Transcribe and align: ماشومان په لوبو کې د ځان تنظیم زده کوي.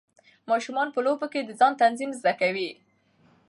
ماشومان 0.49 0.87
په 0.93 0.99
لوبو 1.05 1.27
کې 1.33 1.41
د 1.43 1.49
ځان 1.59 1.73
تنظیم 1.81 2.11
زده 2.19 2.33
کوي. 2.41 2.69